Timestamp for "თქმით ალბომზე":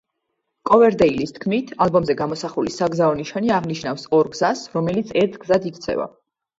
1.35-2.17